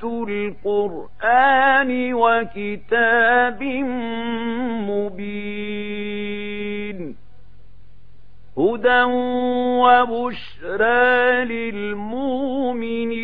[0.04, 3.64] القرآن وكتاب
[4.90, 6.47] مبين.
[8.58, 9.04] هدى
[9.84, 13.18] وبشرى للمؤمنين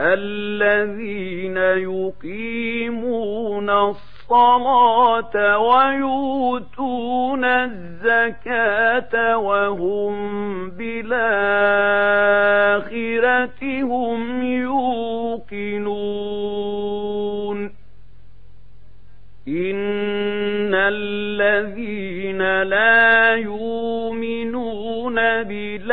[0.00, 11.22] الذين يقيمون الصلاة ويؤتون الزكاة وهم بالآخرة
[13.82, 15.22] هم يوقنون
[22.32, 25.92] الذين لا يؤمنون بالآخرة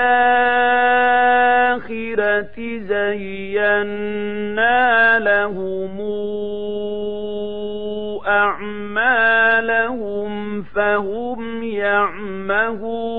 [2.80, 4.00] زينا
[5.20, 6.00] لهم
[8.28, 9.52] أعمالهم
[10.64, 13.10] فهم يعمهون.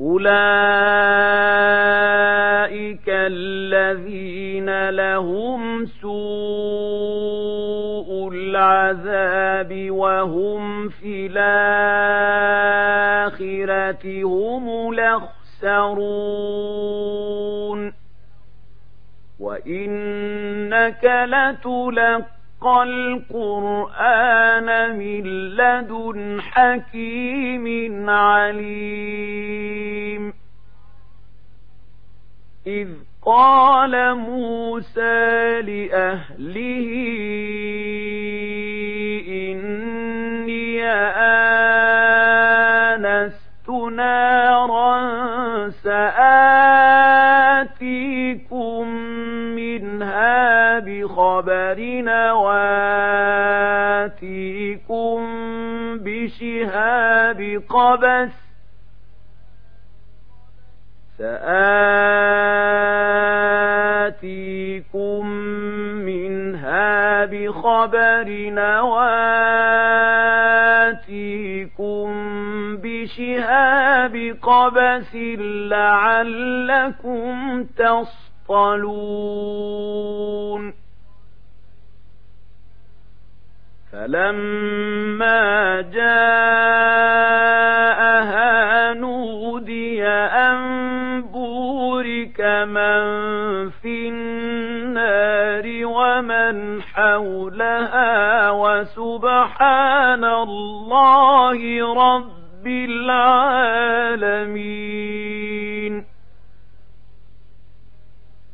[0.00, 0.85] أولئك
[11.32, 12.86] الآخرة
[14.24, 14.92] هم
[15.62, 16.36] الأخسرون
[19.40, 24.68] وإنك لتلقى القرآن
[24.98, 25.22] من
[25.56, 29.66] لدن حكيم عليم
[32.66, 32.88] إذ
[33.22, 36.86] قال موسى لأهله
[50.80, 51.80] بخبر
[53.96, 54.36] وآتيكم
[55.98, 58.46] بشهاب قبس
[63.96, 65.26] سآتيكم
[66.06, 69.06] منها بخبر نواتيكم
[72.76, 75.14] بشهاب قبس
[75.70, 77.34] لعلكم
[77.64, 79.16] تصطلون
[83.96, 86.12] فلما جاءها
[88.94, 93.00] نودي أن بورك من
[93.70, 101.58] في النار ومن حولها وسبحان الله
[101.94, 103.56] رب العالمين.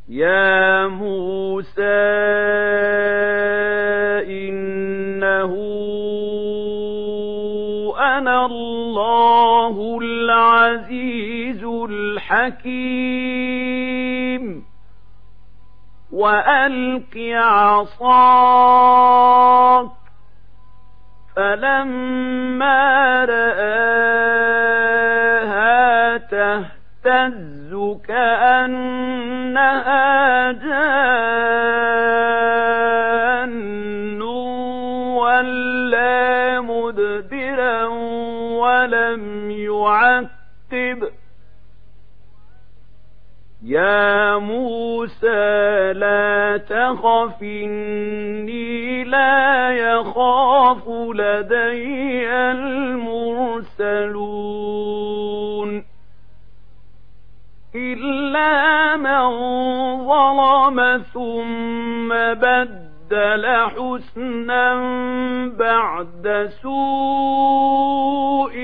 [0.08, 2.12] يا موسى
[9.80, 12.72] الله العزيز الحكيم.
[16.12, 18.42] وألق عصاك.
[21.36, 23.92] فلما رآها
[26.16, 28.92] تهتز كأنها
[30.52, 31.71] جان.
[38.58, 41.08] ولم يعقب.
[43.64, 54.02] يا موسى لا تخف إني لا يخاف لدي المرسلون.
[57.75, 59.28] إلا من
[60.06, 62.91] ظلم ثم بدل
[63.68, 64.74] حسنا
[65.58, 68.54] بعد سوء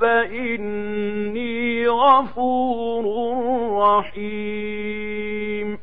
[0.00, 3.04] فإني غفور
[3.82, 5.78] رحيم.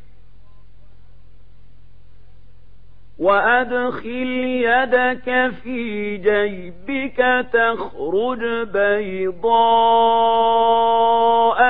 [3.20, 4.30] وأدخل
[4.66, 8.40] يدك في جيبك تخرج
[8.74, 9.40] بيضاء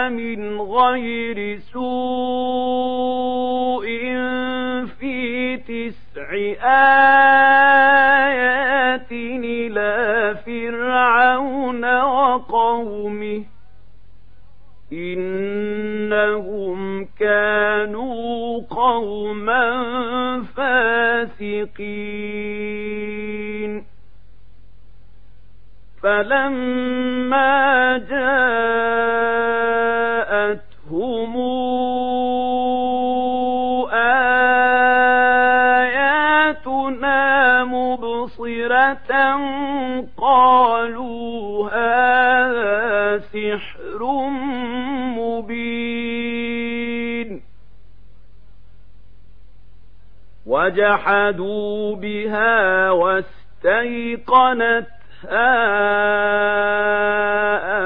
[0.09, 1.85] من غير سوء
[4.99, 6.33] في تسع
[8.25, 13.43] آيات إلى فرعون وقومه
[14.93, 16.79] إنهم
[17.19, 19.63] كانوا قوما
[21.75, 22.45] فاسقين
[26.03, 28.95] فلما جاءتهم
[36.65, 39.11] آياتنا مبصرة
[40.17, 43.74] قالوا هذا سحر
[50.65, 53.85] وجحدوا بها واستيقنتها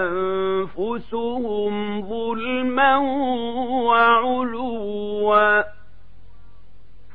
[0.03, 2.97] أنفسهم ظلما
[3.85, 5.63] وعلوا.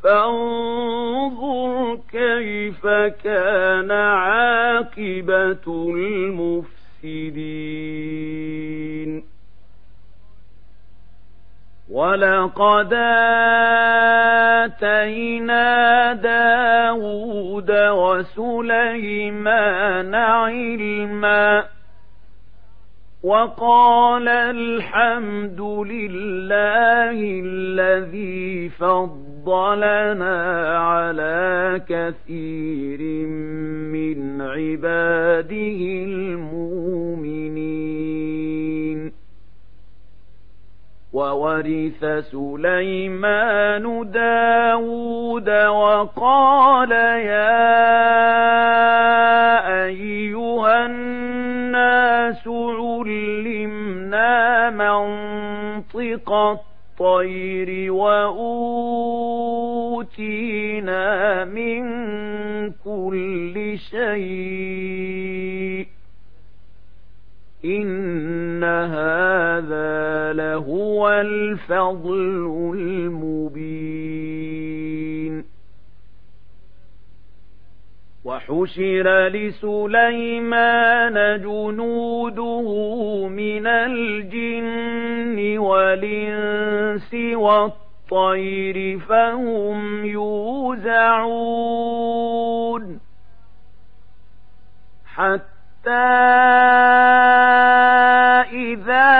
[0.03, 2.87] فانظر كيف
[3.25, 7.35] كان عاقبة المفسدين.
[11.95, 12.93] ولقد
[14.65, 17.71] آتينا داود
[18.51, 19.45] وسليمان
[20.15, 21.65] علما
[23.23, 30.39] وقال الحمد لله الذي فضلنا
[30.79, 33.01] على كثير
[33.95, 36.64] من عباده المؤمنين
[41.45, 42.01] وورث
[42.33, 47.65] سليمان داود وقال يا
[49.85, 52.49] أيها الناس
[52.79, 54.31] علمنا
[54.71, 59.05] منطق الطير وأوتينا
[61.45, 61.83] من
[62.73, 65.25] كل شيء
[67.65, 69.94] إن هذا
[70.37, 74.35] لهو الفضل المبين
[78.25, 82.69] وحشر لسليمان جنوده
[83.29, 91.45] من الجن والإنس والطير فهم يوزعون
[95.07, 95.55] حتى
[98.55, 99.11] إذا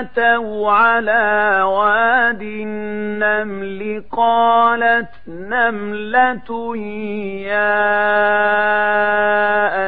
[0.00, 6.76] أتوا على واد النمل قالت نملة
[7.46, 7.82] يا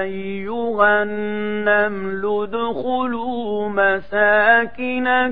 [0.00, 5.30] أيها النمل ادخلوا مساكنكم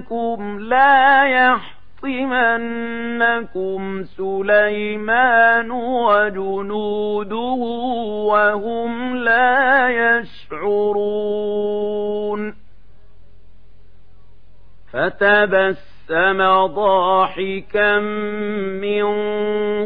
[0.61, 7.39] لا يحفظ ليحطمنكم سليمان وجنوده
[8.29, 10.32] وهم لا يشعرون
[15.03, 17.99] فتبسم ضاحكا
[18.79, 19.05] من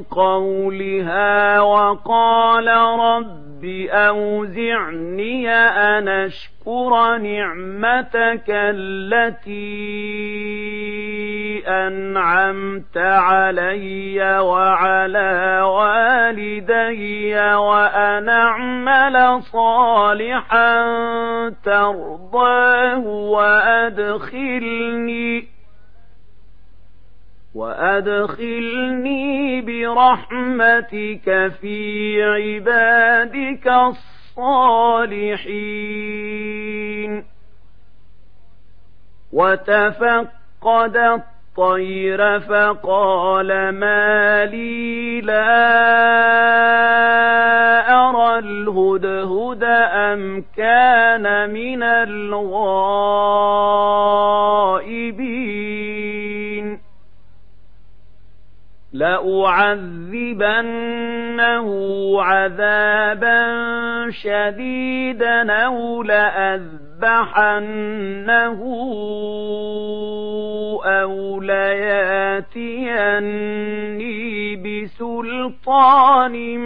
[0.03, 2.69] قولها وقال
[3.01, 3.46] رب
[3.91, 9.57] أوزعني أن أشكر نعمتك التي
[11.67, 20.85] أنعمت علي وعلى والدي وأن أعمل صالحا
[21.65, 23.07] ترضاه
[24.27, 24.77] وأدخلني
[27.57, 29.27] وأدخلني
[29.61, 33.69] برحمتك في عبادك
[34.37, 35.57] الصالحين
[39.33, 46.26] وتفقد الطير فقال ما لي لا
[60.47, 61.69] لأعذبنه
[62.23, 63.47] عذابا
[64.11, 66.73] شديدا أو لأذبحنه
[70.85, 72.47] أو لياتيني
[74.57, 76.59] بسلطان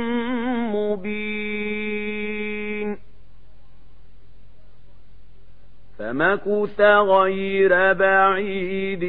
[0.73, 2.01] مبين.
[5.99, 9.05] فمكث غير بعيد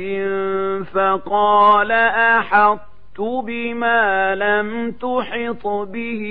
[0.93, 2.90] فقال أحط
[3.21, 6.23] بما لم تحط به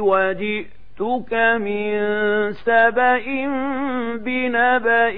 [0.00, 1.92] وجئتك من
[2.52, 3.24] سبأ
[4.16, 5.08] بنبأ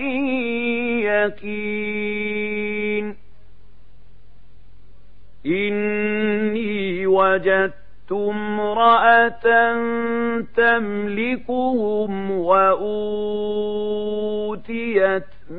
[1.00, 2.44] يقين.
[5.46, 9.74] إني وجدت امرأة
[10.56, 12.84] تملكهم وأوتيت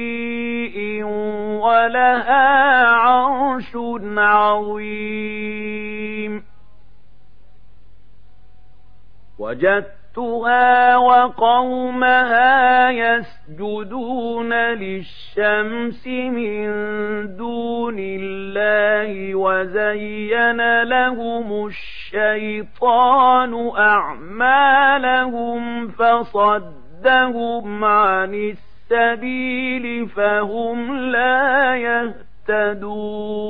[1.64, 3.72] ولها عرش
[4.18, 5.76] عظيم.
[9.40, 16.66] وجدتها وقومها يسجدون للشمس من
[17.38, 21.66] دون الله وزين لهم
[22.16, 28.34] الشيطان أعمالهم فصدهم عن
[28.92, 31.76] السبيل فهم لا
[32.48, 33.46] يهتدون.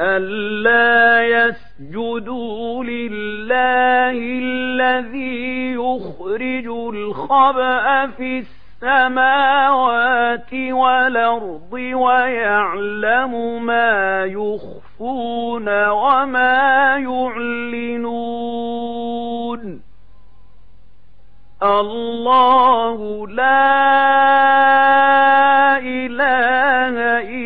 [0.00, 8.38] ألا يسجدوا لله الذي يخرج الخبأ في
[8.84, 18.34] السماوات والأرض ويعلم ما يخفون وما يعلنون.
[21.62, 23.68] الله لا
[25.78, 26.96] إله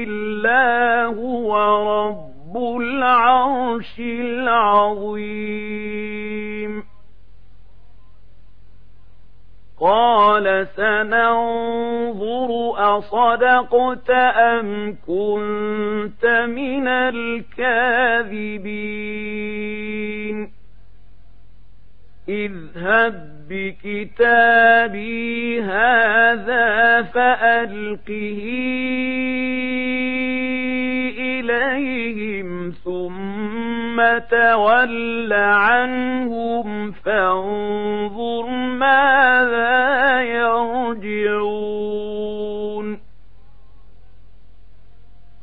[0.03, 1.57] إلا هو
[1.99, 5.19] رب العرش العظيم.
[9.81, 12.51] قال سننظر
[12.99, 18.29] أصدقت أم كنت من الكاذبين
[22.29, 24.93] اذهب بكتابي
[25.63, 28.41] هذا فألقه
[31.19, 33.88] إليهم ثم
[34.31, 41.69] تول عنهم فانظر ماذا يرجعون.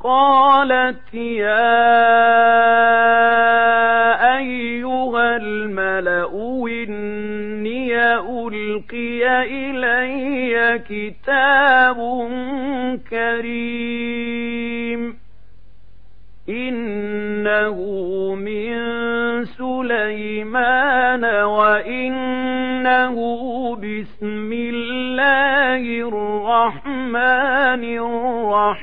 [0.03, 1.65] قالت يا
[4.37, 6.29] أيها الملأ
[6.69, 11.97] إني ألقي إلي كتاب
[13.09, 15.01] كريم.
[17.65, 18.75] إنه من
[19.45, 23.15] سليمان وإنه
[23.75, 27.83] بسم الله الرحمن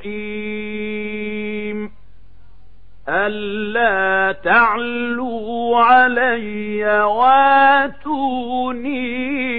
[0.02, 1.92] الرحيم
[3.08, 8.42] ألا تعلوا علي واتوني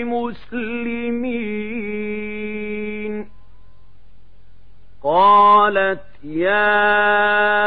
[0.04, 1.64] مسلمين
[5.04, 7.63] قالت يا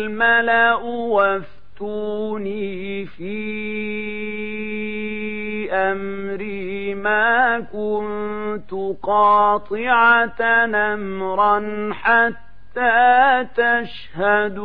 [0.00, 0.74] الملأ
[1.14, 3.40] وافتوني في
[5.72, 14.60] أمري ما كنت قاطعة نمرا حتى تشهدون.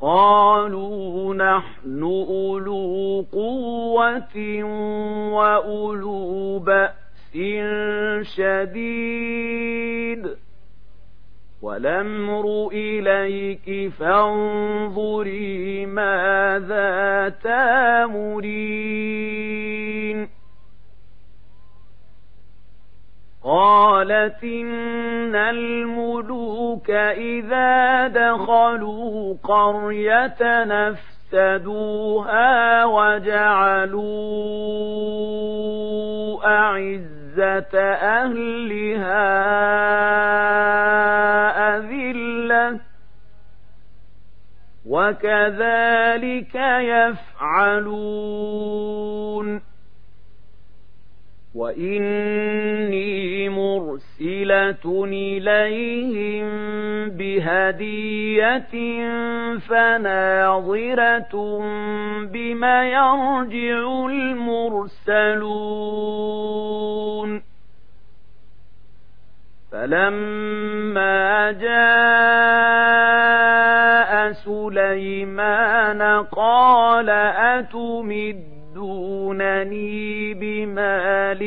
[0.00, 4.64] قالوا نحن أولو قوة
[5.32, 7.38] وأولو بأس
[8.22, 10.28] شديد.
[11.62, 19.08] والأمر إليك فانظري ماذا تامرين.
[23.44, 30.64] قالت إن الملوك إذا دخلوا قرية
[31.32, 34.08] نفسدوها وجعلوا
[36.46, 37.17] أعزة
[37.74, 39.28] أهلها
[41.76, 42.80] أذلة.
[44.86, 46.54] وكذلك
[47.44, 48.08] يفعلون.
[51.54, 56.48] وإني مرسلة إليهم
[57.10, 58.74] بهدية
[59.58, 61.34] فناظرة
[62.32, 65.08] بما يرجع المرسلون.
[69.88, 71.72] فلما جاء
[74.32, 81.42] سليمان قال أتمد يمدونني بمال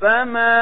[0.00, 0.60] فما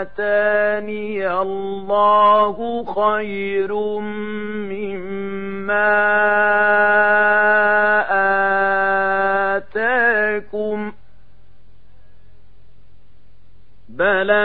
[0.00, 3.72] آتاني الله خير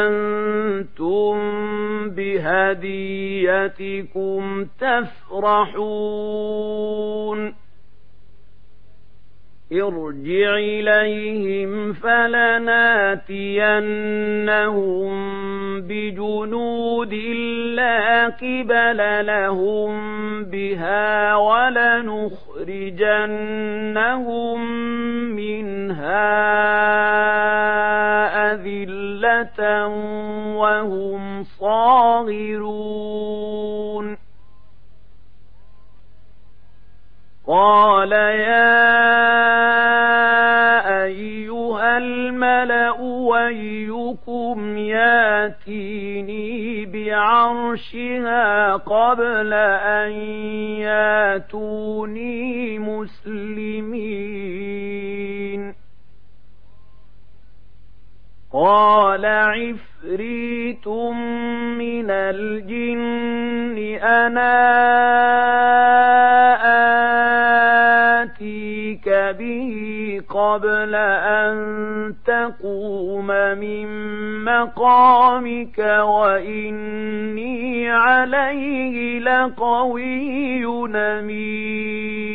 [0.07, 1.39] أنتم
[2.09, 3.63] بهديتكم
[4.79, 6.33] تفرحون
[9.73, 13.33] ارجع إليهم فلناتينهم
[15.81, 17.13] بجنود
[17.75, 19.93] لا قبل لهم
[20.43, 22.25] بها ولنخرجنهم
[25.35, 27.02] منها
[30.55, 33.03] وهم صاغرون
[37.47, 38.93] قال يا
[41.03, 50.11] أيها الملأ ويكم ياتيني بعرشها قبل أن
[50.87, 54.53] ياتوني مسلمين
[58.53, 64.53] قال عفريت من الجن أنا
[68.21, 71.55] آتيك به قبل أن
[72.25, 73.87] تقوم من
[74.43, 82.33] مقامك وإني عليه لقوي نمين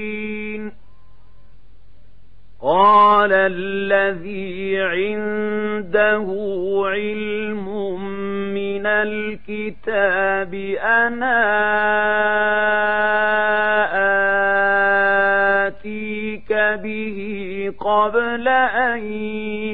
[2.62, 6.26] قال الذي عنده
[6.84, 7.68] علم
[8.54, 11.38] من الكتاب أنا
[15.66, 17.18] آتيك به
[17.80, 18.98] قبل أن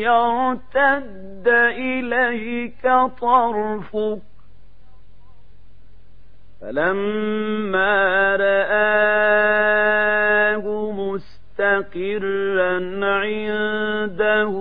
[0.05, 1.49] يرتد
[1.79, 2.83] إليك
[3.21, 4.19] طرفك
[6.61, 10.04] فلما رآه
[11.95, 14.53] مستقرا عنده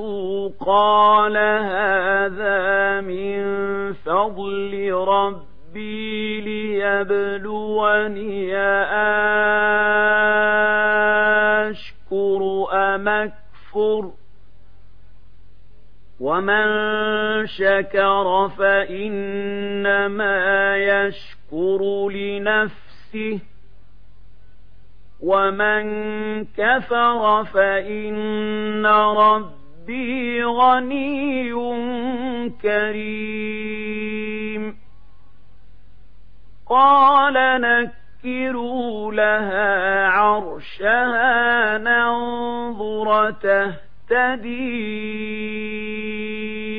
[0.59, 3.43] قال هذا من
[3.93, 7.73] فضل ربي ليبلوني
[11.69, 12.41] أشكر
[12.73, 14.11] أم أكفر
[16.19, 16.67] ومن
[17.47, 19.97] شكر فإنما
[20.77, 23.39] يشكر لنفسه
[25.23, 25.83] ومن
[26.57, 31.53] كفر فإن ربي غني
[32.61, 34.03] كريم
[36.69, 44.73] قال نكروا لها عرشها ننظر تهتدي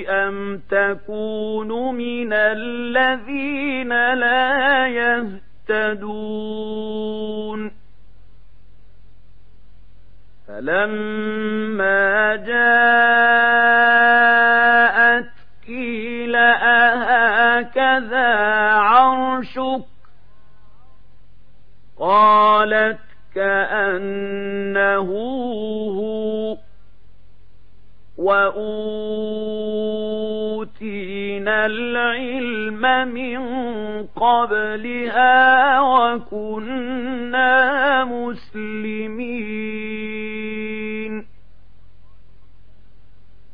[0.08, 5.44] أم تكون من الذين لا يهتدون
[10.64, 12.54] فلما جاءت
[15.66, 18.28] قيل أهكذا
[18.72, 19.84] عرشك
[21.98, 22.98] قالت
[23.34, 25.10] كأنه
[25.98, 26.56] هو
[28.18, 28.86] وأوتينا
[31.66, 33.38] العلم من
[34.06, 37.54] قبلها وكنا
[38.04, 39.83] مسلمين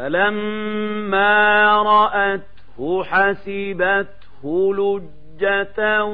[0.00, 6.04] فلما رأته حسبته لجة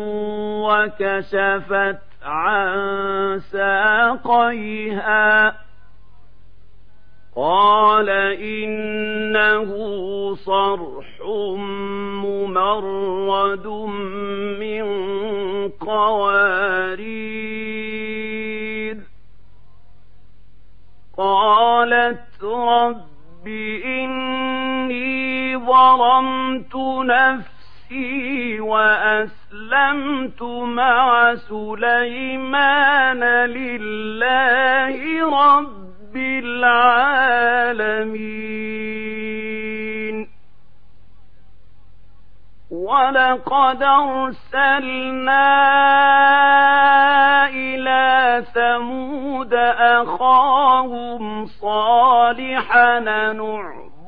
[0.67, 5.27] وكشفت عن ساقيها.
[7.37, 8.09] قال
[8.41, 9.71] إنه
[10.35, 11.21] صرح
[12.25, 13.67] ممرد
[25.97, 34.97] ظلمت نفسي وأسلمت مع سليمان لله
[35.57, 37.57] رب العالمين.
[42.71, 45.49] ولقد أرسلنا
[47.49, 53.01] إلى ثمود أخاهم صالحا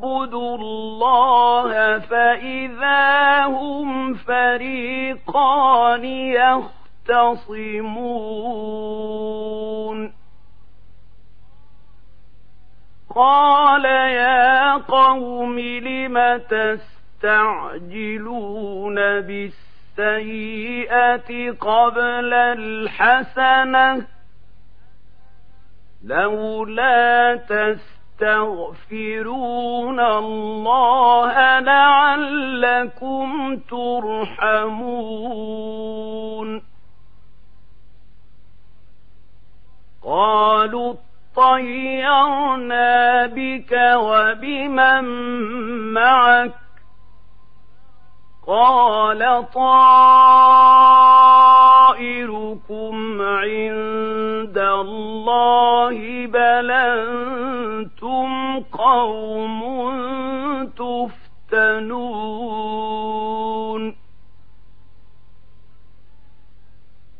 [0.02, 6.04] نعبد الله فإذا هم فريقان
[7.04, 7.58] يختصمون
[13.14, 16.42] قال يا قوم لم
[17.18, 18.00] تستعجلون
[19.20, 20.50] بالسيئة
[21.50, 24.06] قبل الحسنة
[26.04, 27.36] لولا
[28.18, 34.88] تستغفرون الله لعلكم ترحمون.
[40.04, 40.94] قالوا
[41.36, 45.04] طيرنا بك وبمن
[45.92, 46.52] معك
[48.48, 49.20] قال
[49.54, 50.52] طائركم
[53.22, 59.60] عند الله بل أنتم قوم
[61.50, 62.28] تفتنون.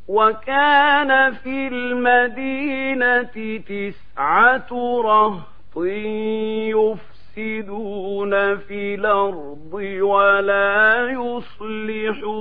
[0.09, 3.23] وكان في المدينة
[3.69, 4.69] تسعة
[5.05, 12.39] رهط يفتنون يفسدون في الأرض ولا يصلحون.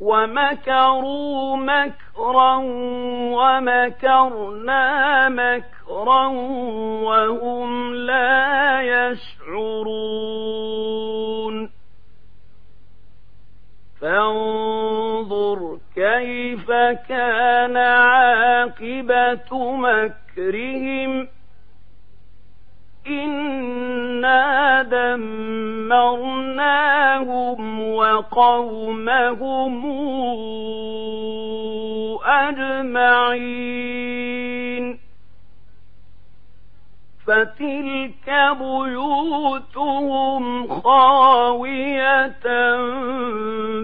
[0.00, 2.56] ومكروا مكرا
[3.34, 4.84] ومكرنا
[5.28, 6.26] مكرا
[7.06, 10.34] وهم لا يشعرون.
[14.00, 16.70] فانظر كيف
[17.08, 21.28] كان عاقبة مكرهم
[23.06, 26.40] إنا دمرناهم
[27.92, 29.84] وقومهم
[32.24, 34.53] أجمعين
[37.26, 38.28] فتلك
[38.60, 42.44] بيوتهم خاوية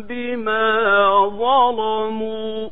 [0.09, 2.68] بما ظلموا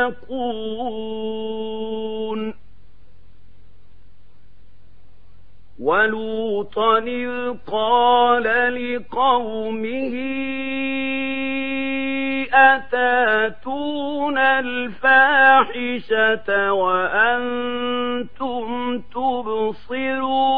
[0.09, 1.83] يتقون
[5.81, 10.15] ولوطا إذ قال لقومه
[12.55, 15.93] أتاتون الفاحشة
[16.73, 17.79] وأنتم
[18.99, 20.53] تبصرون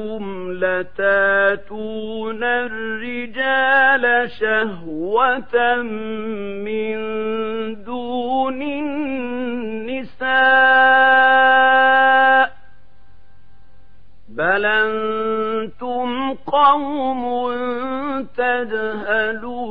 [0.00, 5.82] أئنكم لتاتون الرجال شهوة
[6.64, 6.96] من
[7.84, 10.20] دون النساء
[14.28, 17.22] بل أنتم قوم
[18.36, 19.70] تجهلون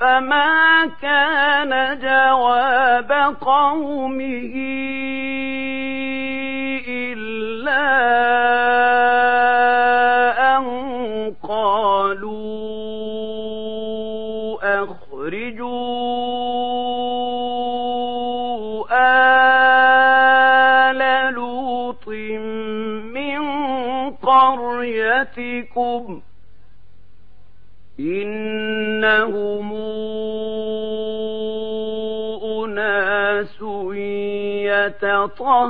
[0.00, 4.54] فما كان جواب قومه
[25.38, 26.20] قريتكم
[28.00, 29.72] إنهم
[32.42, 33.62] أناس
[34.70, 35.68] يتطهرون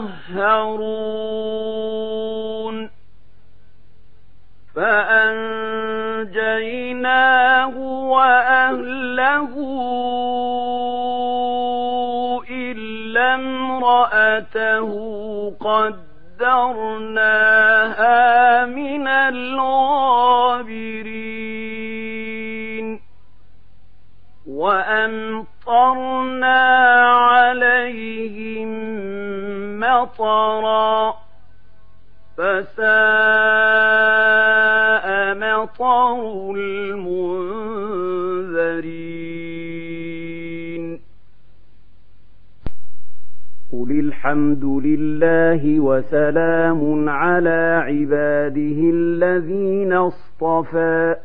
[46.09, 51.17] وسلام على عباده الذين اصطفى.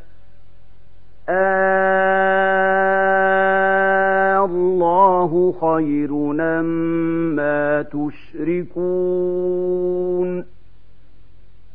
[1.28, 2.44] آه
[4.44, 6.12] الله خير
[7.36, 8.84] ما تشركون.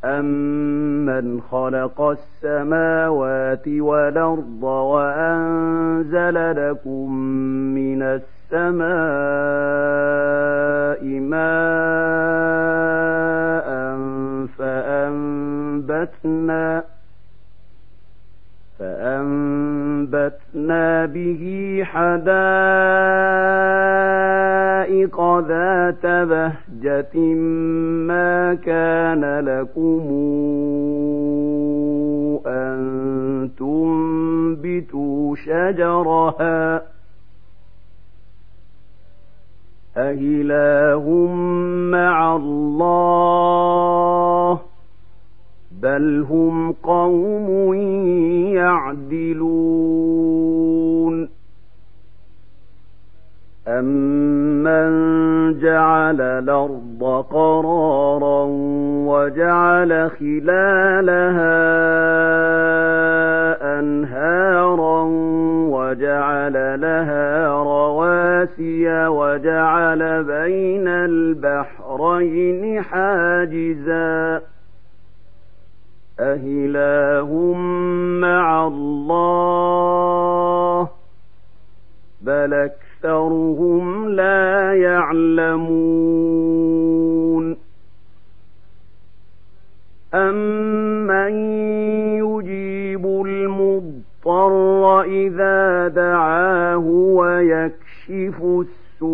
[0.05, 7.13] أَمَّنْ خَلَقَ السَّمَاوَاتِ وَالْأَرْضَ وَأَنزَلَ لَكُم
[7.75, 8.01] مِّنَ
[8.51, 8.89] السَّمَاءِ
[11.19, 11.69] مَاءً
[14.57, 16.19] فَأَنبَتْنَا
[19.59, 21.43] فأنبتنا به
[21.83, 22.29] حدائق
[25.39, 27.17] ذات بهجة
[28.07, 30.07] ما كان لكم
[32.47, 36.81] أن تنبتوا شجرها
[39.99, 41.05] أإله
[41.91, 43.39] مع الله
[45.81, 47.73] بل هم قوم
[48.53, 49.79] يعدلون
[53.67, 54.89] أمن
[55.59, 58.45] جعل الأرض قرارا
[59.07, 61.59] وجعل خلالها
[63.79, 65.03] أنهارا
[65.71, 66.88] وجعل لها
[68.39, 74.41] رواسي وجعل بين البحرين حاجزاً.
[76.19, 77.53] أهله
[78.21, 79.69] مع الله
[82.21, 85.59] بل أكثرهم لا يعلمون.
[90.13, 91.33] أمن
[92.17, 96.83] يجيب المضطر إذا دعاه
[98.09, 99.09] ويكشف السوء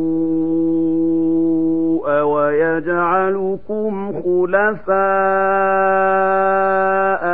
[2.22, 4.96] ويجعلكم خلفاء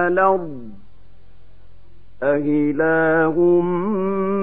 [0.08, 0.70] الأرض.
[2.24, 3.62] أإله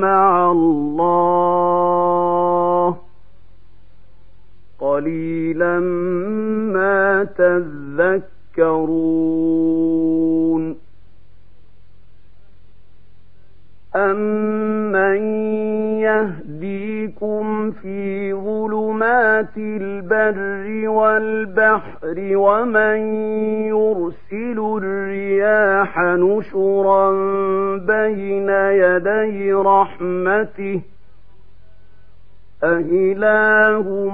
[0.01, 1.29] مع الله.
[4.81, 5.81] قليلا
[6.75, 8.99] ما تذكرون.
[13.97, 15.48] أمن
[17.89, 22.99] في ظلمات البر والبحر ومن
[23.73, 27.11] يرسل الرياح نشرا
[27.77, 30.81] بين يدي رحمته
[32.65, 34.11] أإله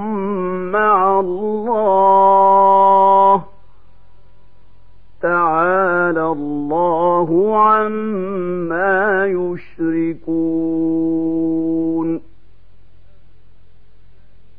[0.71, 2.15] مع الله
[5.21, 10.65] تعالى الله عما يشركون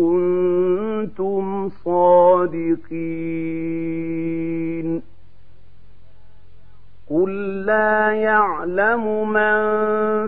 [0.00, 2.80] كُنتُمْ صَادِقِينَ.
[7.10, 9.58] قُل لَّا يَعْلَمُ مَن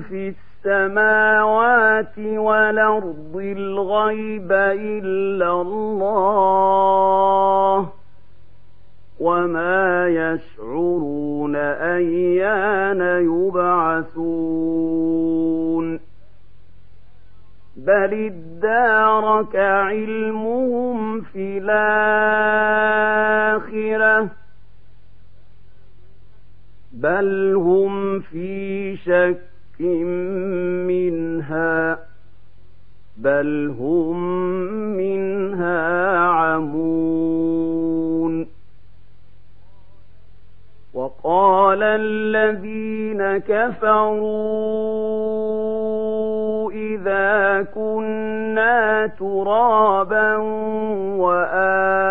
[0.00, 6.92] فِي السَّمَاوَاتِ وَالْأَرْضِ الْغَيْبَ إِلَّا اللَّهُ
[9.20, 14.81] وما يشعرون أيان يبعثون.
[17.86, 22.82] بل ادارك علمهم في الآخرة
[26.92, 29.80] بل هم في شك
[30.86, 31.98] منها
[33.16, 34.20] بل هم
[34.96, 37.31] منها عمون
[41.24, 44.32] وقال الذين كفروا
[46.72, 50.36] إذا كنا ترابا
[51.16, 52.02] وآباؤنا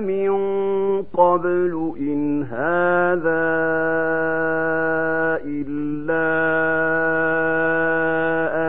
[0.00, 0.32] من
[1.02, 3.44] قبل إن هذا
[5.44, 6.28] إلا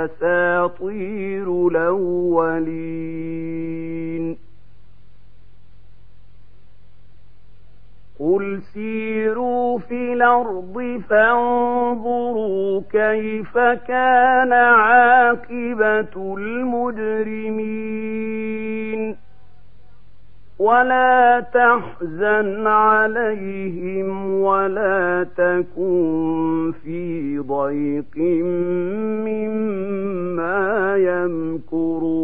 [0.06, 3.16] أساطير الأولين.
[8.20, 11.55] قل سيروا في الأرض فانظروا
[12.96, 17.76] كيف كان عاقبة المجرمين؟
[20.60, 28.18] ولا تحزن عليهم ولا تكن في ضيق
[29.28, 32.16] مما يمكرون.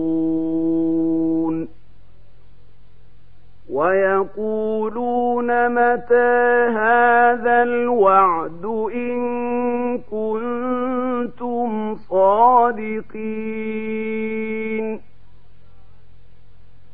[3.72, 9.51] ويقولون متى هذا الوعد إن
[9.98, 13.12] كنتم صادقين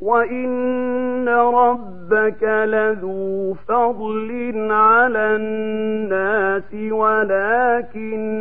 [0.00, 6.13] وإن ربك لذو فضل على الناس
[6.92, 8.33] ولكن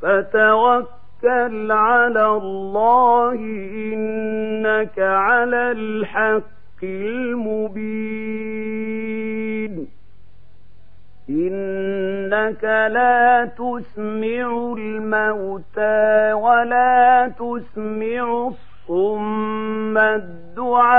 [0.00, 3.34] فتوكل على الله
[3.94, 8.58] إنك على الحق المبين.
[11.30, 20.98] إنك لا تسمع الموتى ولا تسمع الصم الدعاء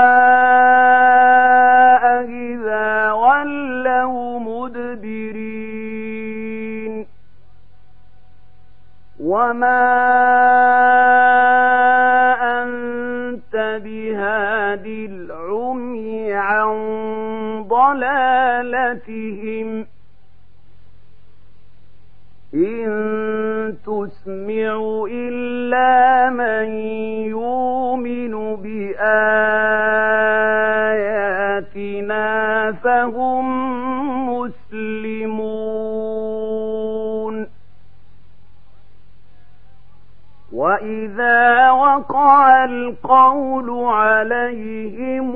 [2.24, 5.50] إذا ولوا مدبرين
[9.20, 9.90] وما
[12.62, 16.70] أنت بهاد العمي عن
[17.68, 19.30] ضلالتهم
[22.54, 26.68] إن تسمع إلا من
[27.30, 29.12] يؤمن بآياتنا
[32.72, 33.46] فهم
[34.38, 35.90] مسلمون.
[40.52, 45.30] وإذا وقع القول عليهم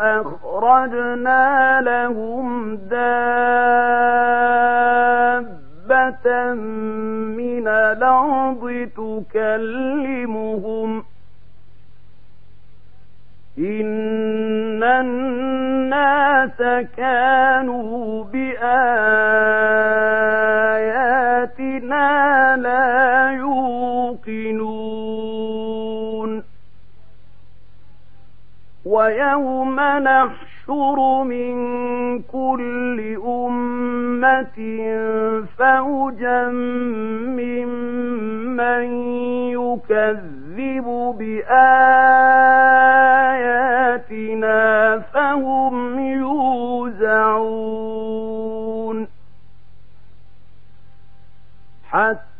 [0.00, 3.69] أخرجنا لهم دابة
[7.36, 8.88] من الأرض
[9.30, 11.04] تكلمهم.
[13.58, 16.58] إن الناس
[16.96, 18.96] كانوا بآياتنا
[22.56, 24.90] لا يوقنون.
[28.84, 31.54] ويوم نحشر من
[32.22, 33.79] كل أمة
[35.58, 36.48] فوجا
[37.38, 38.84] ممن
[39.50, 40.86] يكذب
[41.18, 41.78] بآياتنا
[44.98, 47.50] فهم يوزعون
[51.90, 52.30] حتى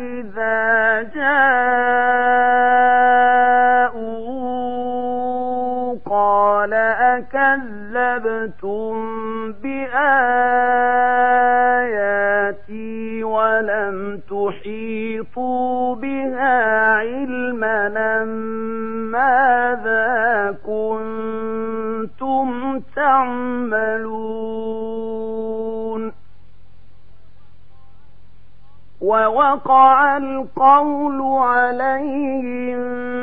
[0.00, 2.52] إذا جاءوا
[6.06, 6.72] قال
[8.42, 10.02] كَذَّبْتُم بِآيَاتِي
[13.24, 18.24] وَلَمْ تُحِيطُوا بِهَا عِلْمًا
[19.12, 22.48] مَاذَا كُنتُمْ
[22.96, 24.61] تَعْمَلُونَ
[29.12, 32.82] ووقع القول عليهم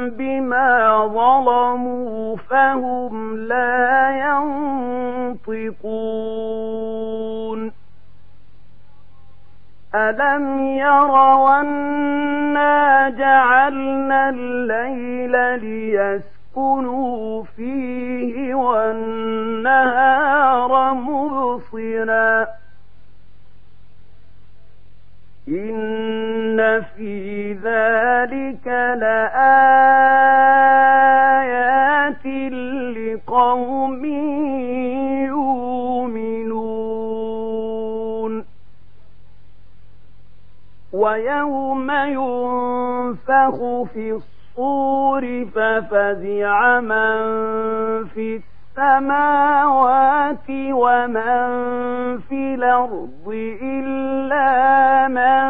[0.09, 4.09] بما ظلموا فهم لا
[5.47, 5.89] ينطقون.
[9.95, 19.93] ألم يروا أنا جعلنا الليل ليسكنوا فيه والنهار
[20.93, 22.58] مبصراً
[25.49, 28.67] إن في ذلك
[29.01, 29.35] لآيات
[32.97, 34.05] لقوم
[36.99, 38.45] يؤمنون
[40.93, 43.57] ويوم ينفخ
[43.93, 47.17] في الصور ففزع من
[48.05, 51.47] في السور السماوات ومن
[52.17, 53.27] في الأرض
[53.61, 55.43] إلا من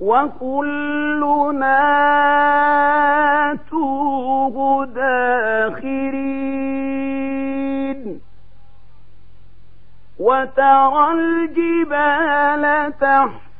[0.00, 1.78] وكلنا
[3.70, 6.18] توه داخرين.
[10.20, 12.64] وترى الجبال
[13.00, 13.37] تحت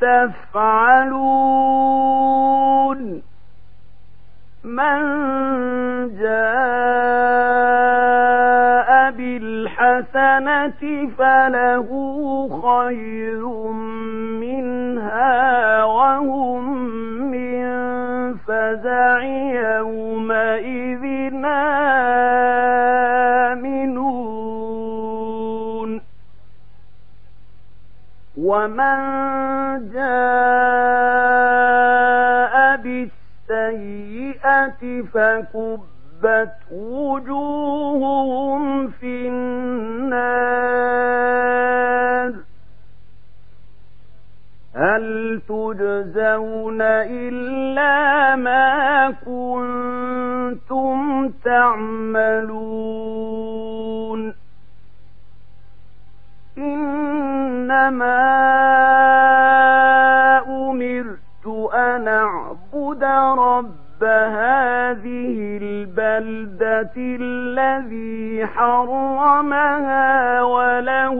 [0.00, 1.56] تفعلون.
[4.64, 4.98] من
[6.18, 6.56] جاء
[9.10, 11.88] بالحسنة فله
[12.62, 13.46] خير
[14.40, 16.62] منها وهم
[17.30, 17.66] من
[18.34, 19.22] فزع
[19.76, 21.04] يومئذ
[28.46, 28.98] ومن
[29.92, 31.16] جاء
[32.76, 34.82] بالسيئة
[35.14, 40.26] فكبت وجوههم في النار
[44.74, 50.96] هل تجزون إلا ما كنتم
[51.44, 53.06] تعملون
[57.86, 58.16] إنما
[60.48, 63.04] أمرت أن أعبد
[63.38, 71.16] رب هذه البلدة الذي حرمها وله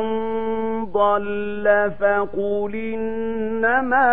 [0.85, 4.11] ضل فقل إنما